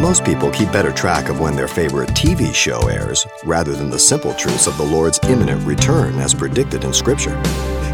Most 0.00 0.26
people 0.26 0.50
keep 0.50 0.70
better 0.70 0.92
track 0.92 1.30
of 1.30 1.40
when 1.40 1.56
their 1.56 1.66
favorite 1.66 2.10
TV 2.10 2.54
show 2.54 2.86
airs 2.86 3.26
rather 3.44 3.74
than 3.74 3.88
the 3.88 3.98
simple 3.98 4.34
truths 4.34 4.66
of 4.66 4.76
the 4.76 4.84
Lord's 4.84 5.18
imminent 5.22 5.66
return 5.66 6.18
as 6.18 6.34
predicted 6.34 6.84
in 6.84 6.92
Scripture. 6.92 7.34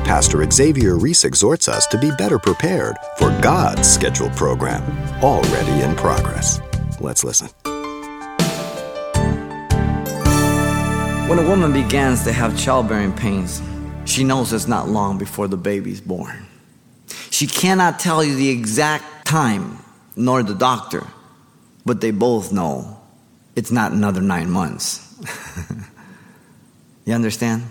Pastor 0.02 0.44
Xavier 0.50 0.98
Reese 0.98 1.22
exhorts 1.22 1.68
us 1.68 1.86
to 1.86 1.98
be 1.98 2.10
better 2.18 2.40
prepared 2.40 2.96
for 3.18 3.28
God's 3.40 3.88
scheduled 3.88 4.32
program, 4.32 4.82
already 5.22 5.84
in 5.84 5.94
progress. 5.94 6.60
Let's 6.98 7.22
listen. 7.22 7.50
When 11.28 11.38
a 11.38 11.48
woman 11.48 11.72
begins 11.72 12.24
to 12.24 12.32
have 12.32 12.58
childbearing 12.58 13.12
pains, 13.12 13.62
she 14.06 14.24
knows 14.24 14.52
it's 14.52 14.66
not 14.66 14.88
long 14.88 15.18
before 15.18 15.46
the 15.46 15.56
baby's 15.56 16.00
born. 16.00 16.48
She 17.30 17.46
cannot 17.46 18.00
tell 18.00 18.24
you 18.24 18.34
the 18.34 18.48
exact 18.48 19.24
time, 19.24 19.78
nor 20.16 20.42
the 20.42 20.54
doctor, 20.54 21.06
but 21.84 22.00
they 22.00 22.10
both 22.10 22.52
know 22.52 22.98
it's 23.54 23.70
not 23.70 23.92
another 23.92 24.20
nine 24.20 24.50
months. 24.50 25.08
you 27.04 27.14
understand? 27.14 27.64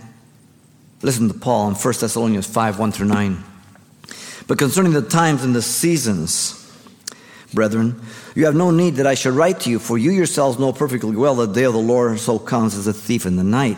Listen 1.01 1.27
to 1.27 1.33
Paul 1.33 1.69
in 1.69 1.75
1 1.75 1.93
Thessalonians 1.99 2.47
5 2.47 2.79
1 2.79 2.91
through 2.91 3.07
9. 3.07 3.43
But 4.47 4.57
concerning 4.57 4.93
the 4.93 5.01
times 5.01 5.43
and 5.43 5.55
the 5.55 5.61
seasons, 5.61 6.57
brethren, 7.53 8.01
you 8.35 8.45
have 8.45 8.55
no 8.55 8.71
need 8.71 8.95
that 8.95 9.07
I 9.07 9.15
should 9.15 9.33
write 9.33 9.61
to 9.61 9.69
you, 9.69 9.79
for 9.79 9.97
you 9.97 10.11
yourselves 10.11 10.59
know 10.59 10.73
perfectly 10.73 11.15
well 11.15 11.35
that 11.35 11.47
the 11.47 11.53
day 11.53 11.63
of 11.63 11.73
the 11.73 11.79
Lord 11.79 12.19
so 12.19 12.37
comes 12.37 12.75
as 12.75 12.87
a 12.87 12.93
thief 12.93 13.25
in 13.25 13.35
the 13.35 13.43
night. 13.43 13.77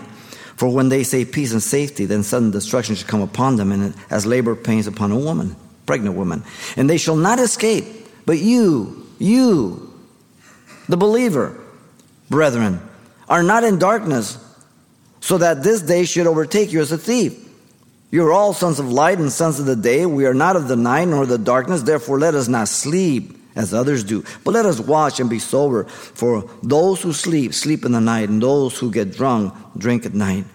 For 0.55 0.70
when 0.70 0.89
they 0.89 1.03
say 1.03 1.25
peace 1.25 1.51
and 1.51 1.63
safety, 1.63 2.05
then 2.05 2.23
sudden 2.23 2.51
destruction 2.51 2.95
should 2.95 3.07
come 3.07 3.21
upon 3.21 3.55
them, 3.55 3.71
and 3.71 3.95
as 4.09 4.25
labor 4.25 4.55
pains 4.55 4.87
upon 4.87 5.11
a 5.11 5.17
woman, 5.17 5.55
pregnant 5.85 6.15
woman. 6.15 6.43
And 6.75 6.89
they 6.89 6.97
shall 6.97 7.15
not 7.15 7.39
escape, 7.39 7.85
but 8.25 8.37
you, 8.37 9.07
you, 9.20 9.92
the 10.93 10.97
believer, 10.97 11.59
brethren, 12.29 12.79
are 13.27 13.41
not 13.41 13.63
in 13.63 13.79
darkness, 13.79 14.37
so 15.21 15.40
that 15.40 15.63
this 15.63 15.81
day 15.81 16.05
should 16.05 16.27
overtake 16.27 16.71
you 16.71 16.81
as 16.81 16.91
a 16.91 16.99
thief. 16.99 17.34
You 18.12 18.23
are 18.27 18.31
all 18.31 18.54
sons 18.54 18.77
of 18.77 18.91
light 18.91 19.18
and 19.18 19.31
sons 19.31 19.59
of 19.59 19.65
the 19.65 19.76
day. 19.76 20.05
We 20.05 20.27
are 20.27 20.35
not 20.35 20.55
of 20.55 20.68
the 20.68 20.76
night 20.76 21.07
nor 21.07 21.26
the 21.26 21.40
darkness. 21.40 21.81
Therefore, 21.81 22.20
let 22.20 22.35
us 22.35 22.48
not 22.48 22.68
sleep 22.68 23.35
as 23.55 23.73
others 23.73 24.03
do, 24.03 24.23
but 24.43 24.53
let 24.53 24.68
us 24.68 24.79
watch 24.79 25.20
and 25.20 25.31
be 25.31 25.40
sober. 25.40 25.85
For 25.85 26.48
those 26.62 27.01
who 27.01 27.12
sleep, 27.12 27.55
sleep 27.55 27.85
in 27.85 27.91
the 27.93 27.99
night, 27.99 28.29
and 28.29 28.40
those 28.40 28.77
who 28.77 28.91
get 28.91 29.13
drunk, 29.13 29.51
drink 29.75 30.05
at 30.05 30.13
night. 30.13 30.46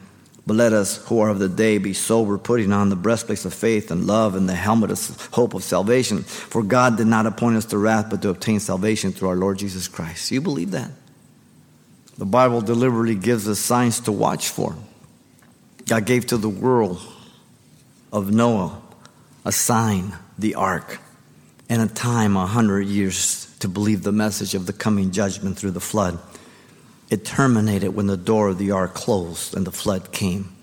But 0.48 0.56
let 0.56 0.72
us 0.72 0.96
who 1.08 1.20
are 1.20 1.28
of 1.28 1.40
the 1.40 1.48
day 1.50 1.76
be 1.76 1.92
sober, 1.92 2.38
putting 2.38 2.72
on 2.72 2.88
the 2.88 2.96
breastplate 2.96 3.44
of 3.44 3.52
faith 3.52 3.90
and 3.90 4.06
love 4.06 4.34
and 4.34 4.48
the 4.48 4.54
helmet 4.54 4.90
of 4.90 5.28
hope 5.30 5.52
of 5.52 5.62
salvation. 5.62 6.22
For 6.22 6.62
God 6.62 6.96
did 6.96 7.06
not 7.06 7.26
appoint 7.26 7.58
us 7.58 7.66
to 7.66 7.76
wrath, 7.76 8.08
but 8.08 8.22
to 8.22 8.30
obtain 8.30 8.58
salvation 8.58 9.12
through 9.12 9.28
our 9.28 9.36
Lord 9.36 9.58
Jesus 9.58 9.88
Christ. 9.88 10.30
You 10.30 10.40
believe 10.40 10.70
that? 10.70 10.90
The 12.16 12.24
Bible 12.24 12.62
deliberately 12.62 13.14
gives 13.14 13.46
us 13.46 13.58
signs 13.58 14.00
to 14.00 14.10
watch 14.10 14.48
for. 14.48 14.74
God 15.86 16.06
gave 16.06 16.24
to 16.28 16.38
the 16.38 16.48
world 16.48 16.98
of 18.10 18.32
Noah 18.32 18.80
a 19.44 19.52
sign, 19.52 20.16
the 20.38 20.54
ark, 20.54 20.98
and 21.68 21.82
a 21.82 21.92
time, 21.92 22.38
a 22.38 22.46
hundred 22.46 22.86
years, 22.86 23.54
to 23.58 23.68
believe 23.68 24.02
the 24.02 24.12
message 24.12 24.54
of 24.54 24.64
the 24.64 24.72
coming 24.72 25.10
judgment 25.10 25.58
through 25.58 25.72
the 25.72 25.78
flood. 25.80 26.18
It 27.10 27.24
terminated 27.24 27.90
when 27.90 28.06
the 28.06 28.16
door 28.16 28.48
of 28.48 28.58
the 28.58 28.72
ark 28.72 28.94
closed 28.94 29.56
and 29.56 29.66
the 29.66 29.72
flood 29.72 30.12
came. 30.12 30.54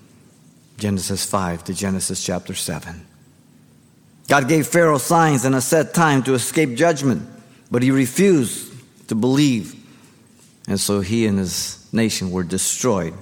Genesis 0.78 1.24
5 1.24 1.64
to 1.64 1.74
Genesis 1.74 2.24
chapter 2.24 2.54
7. 2.54 3.06
God 4.28 4.48
gave 4.48 4.66
Pharaoh 4.66 4.98
signs 4.98 5.44
and 5.44 5.54
a 5.54 5.60
set 5.60 5.94
time 5.94 6.22
to 6.24 6.34
escape 6.34 6.76
judgment, 6.76 7.28
but 7.70 7.82
he 7.82 7.90
refused 7.90 8.72
to 9.08 9.14
believe. 9.14 9.74
And 10.68 10.78
so 10.78 11.00
he 11.00 11.26
and 11.26 11.38
his 11.38 11.88
nation 11.92 12.30
were 12.30 12.42
destroyed. 12.44 13.14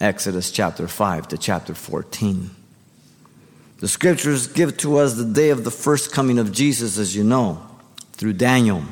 Exodus 0.00 0.50
chapter 0.50 0.86
5 0.86 1.28
to 1.28 1.38
chapter 1.38 1.74
14. 1.74 2.50
The 3.80 3.88
scriptures 3.88 4.46
give 4.46 4.76
to 4.78 4.98
us 4.98 5.14
the 5.14 5.24
day 5.24 5.50
of 5.50 5.64
the 5.64 5.70
first 5.70 6.12
coming 6.12 6.38
of 6.38 6.52
Jesus, 6.52 6.98
as 6.98 7.14
you 7.16 7.24
know, 7.24 7.66
through 8.12 8.34
Daniel 8.34 8.84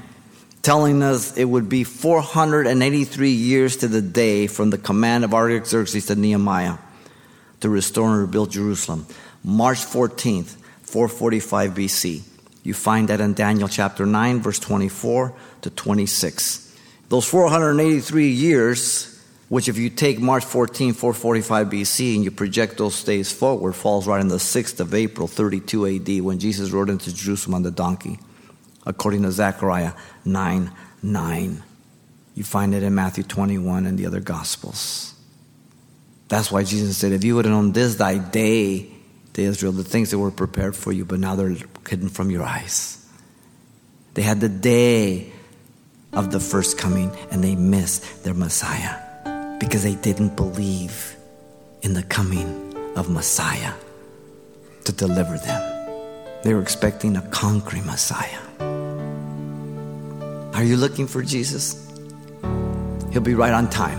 telling 0.66 1.00
us 1.00 1.38
it 1.38 1.44
would 1.44 1.68
be 1.68 1.84
483 1.84 3.30
years 3.30 3.76
to 3.76 3.86
the 3.86 4.02
day 4.02 4.48
from 4.48 4.70
the 4.70 4.78
command 4.78 5.22
of 5.22 5.32
Artaxerxes 5.32 6.06
to 6.06 6.16
Nehemiah 6.16 6.78
to 7.60 7.68
restore 7.68 8.08
and 8.08 8.20
rebuild 8.20 8.50
Jerusalem. 8.50 9.06
March 9.44 9.78
14th, 9.78 10.56
445 10.82 11.70
BC. 11.70 12.22
You 12.64 12.74
find 12.74 13.06
that 13.10 13.20
in 13.20 13.34
Daniel 13.34 13.68
chapter 13.68 14.04
9, 14.06 14.40
verse 14.40 14.58
24 14.58 15.32
to 15.62 15.70
26. 15.70 16.76
Those 17.10 17.28
483 17.28 18.28
years, 18.28 19.22
which 19.48 19.68
if 19.68 19.78
you 19.78 19.88
take 19.88 20.18
March 20.18 20.44
14, 20.44 20.94
445 20.94 21.68
BC, 21.68 22.16
and 22.16 22.24
you 22.24 22.32
project 22.32 22.78
those 22.78 23.04
days 23.04 23.30
forward, 23.30 23.74
falls 23.74 24.08
right 24.08 24.18
on 24.18 24.26
the 24.26 24.38
6th 24.38 24.80
of 24.80 24.94
April, 24.94 25.28
32 25.28 25.86
AD, 25.86 26.24
when 26.24 26.40
Jesus 26.40 26.72
rode 26.72 26.90
into 26.90 27.14
Jerusalem 27.14 27.54
on 27.54 27.62
the 27.62 27.70
donkey 27.70 28.18
according 28.86 29.22
to 29.22 29.32
Zechariah 29.32 29.92
9 30.24 30.70
9. 31.02 31.62
You 32.34 32.44
find 32.44 32.74
it 32.74 32.82
in 32.82 32.94
Matthew 32.94 33.24
21 33.24 33.86
and 33.86 33.98
the 33.98 34.06
other 34.06 34.20
Gospels. 34.20 35.14
That's 36.28 36.50
why 36.50 36.64
Jesus 36.64 36.96
said, 36.96 37.12
If 37.12 37.24
you 37.24 37.36
would 37.36 37.44
have 37.44 37.52
known 37.52 37.72
this 37.72 37.96
thy 37.96 38.18
day, 38.18 38.90
to 39.36 39.42
Israel, 39.42 39.72
the 39.72 39.84
things 39.84 40.10
that 40.10 40.18
were 40.18 40.30
prepared 40.30 40.74
for 40.74 40.92
you, 40.92 41.04
but 41.04 41.20
now 41.20 41.36
they're 41.36 41.54
hidden 41.86 42.08
from 42.08 42.30
your 42.30 42.42
eyes. 42.42 43.06
They 44.14 44.22
had 44.22 44.40
the 44.40 44.48
day 44.48 45.30
of 46.14 46.30
the 46.30 46.40
first 46.40 46.78
coming 46.78 47.14
and 47.30 47.44
they 47.44 47.54
missed 47.54 48.24
their 48.24 48.32
Messiah 48.32 49.58
because 49.60 49.82
they 49.82 49.94
didn't 49.94 50.36
believe 50.36 51.16
in 51.82 51.92
the 51.92 52.02
coming 52.02 52.74
of 52.96 53.10
Messiah 53.10 53.74
to 54.84 54.92
deliver 54.92 55.36
them. 55.36 56.40
They 56.42 56.54
were 56.54 56.62
expecting 56.62 57.14
a 57.16 57.22
conquering 57.28 57.84
Messiah. 57.84 58.40
Are 60.56 60.64
you 60.64 60.78
looking 60.78 61.06
for 61.06 61.22
Jesus? 61.22 61.86
He'll 63.12 63.20
be 63.20 63.34
right 63.34 63.52
on 63.52 63.68
time. 63.68 63.98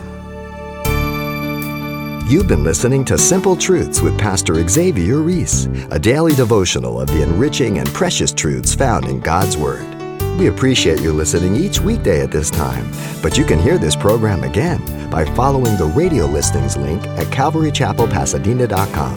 You've 2.28 2.48
been 2.48 2.64
listening 2.64 3.06
to 3.06 3.18
Simple 3.20 3.56
Truths 3.56 4.02
with 4.02 4.18
Pastor 4.18 4.68
Xavier 4.68 5.20
Reese, 5.20 5.68
a 5.92 6.00
daily 6.00 6.34
devotional 6.34 7.00
of 7.00 7.10
the 7.10 7.22
enriching 7.22 7.78
and 7.78 7.88
precious 7.90 8.34
truths 8.34 8.74
found 8.74 9.06
in 9.06 9.20
God's 9.20 9.56
Word. 9.56 9.86
We 10.40 10.48
appreciate 10.48 11.00
you 11.00 11.14
listening 11.14 11.56
each 11.56 11.80
weekday 11.80 12.24
at 12.24 12.32
this 12.32 12.50
time, 12.50 12.90
but 13.22 13.38
you 13.38 13.46
can 13.46 13.60
hear 13.60 13.78
this 13.78 13.96
program 13.96 14.44
again 14.44 14.82
by 15.12 15.26
following 15.36 15.78
the 15.78 15.86
radio 15.86 16.26
listings 16.26 16.76
link 16.76 17.06
at 17.20 17.28
CalvaryChapelPasadena.com. 17.28 19.16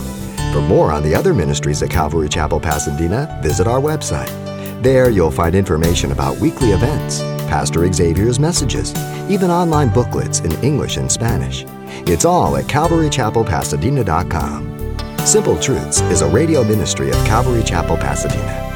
For 0.52 0.60
more 0.60 0.92
on 0.92 1.02
the 1.02 1.14
other 1.14 1.32
ministries 1.32 1.82
at 1.82 1.88
Calvary 1.88 2.28
Chapel 2.28 2.60
Pasadena, 2.60 3.40
visit 3.42 3.66
our 3.66 3.80
website 3.80 4.49
there, 4.82 5.10
you'll 5.10 5.30
find 5.30 5.54
information 5.54 6.12
about 6.12 6.38
weekly 6.38 6.70
events, 6.70 7.20
Pastor 7.48 7.90
Xavier's 7.92 8.38
messages, 8.38 8.94
even 9.28 9.50
online 9.50 9.90
booklets 9.90 10.40
in 10.40 10.52
English 10.64 10.96
and 10.96 11.10
Spanish. 11.10 11.64
It's 12.06 12.24
all 12.24 12.56
at 12.56 12.66
CalvaryChapelPasadena.com. 12.66 14.96
Simple 15.26 15.58
Truths 15.60 16.00
is 16.02 16.22
a 16.22 16.28
radio 16.28 16.62
ministry 16.64 17.10
of 17.10 17.16
Calvary 17.26 17.62
Chapel, 17.62 17.96
Pasadena. 17.96 18.69